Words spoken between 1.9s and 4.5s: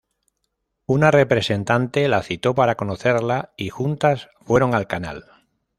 la citó para conocerla y juntas